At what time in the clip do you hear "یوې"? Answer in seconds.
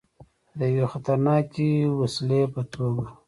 0.75-0.85